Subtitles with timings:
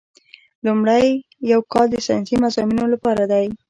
[0.65, 1.05] لومړی
[1.51, 3.45] یو کال د ساینسي مضامینو لپاره دی.